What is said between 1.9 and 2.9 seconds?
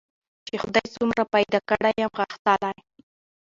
یم غښتلی